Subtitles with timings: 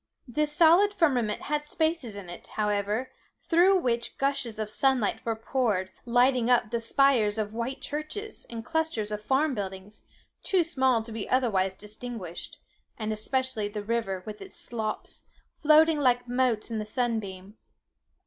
[0.27, 3.11] This solid firmament had spaces in it, however,
[3.47, 8.43] through which gushes of sun light were poured, lighting up the spires of white churches,
[8.49, 10.01] and clusters of farm buildings,
[10.41, 12.57] too small to be otherwise distinguished;
[12.97, 15.27] and especially the river, with its sloops,
[15.59, 17.57] floating like motes in the sun beam.